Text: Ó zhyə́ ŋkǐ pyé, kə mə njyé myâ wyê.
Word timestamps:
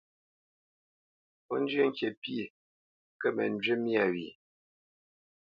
Ó 1.53 1.55
zhyə́ 1.67 1.85
ŋkǐ 1.89 2.07
pyé, 2.21 2.43
kə 3.19 3.27
mə 3.35 3.43
njyé 3.53 3.75
myâ 3.83 4.03
wyê. 4.13 4.31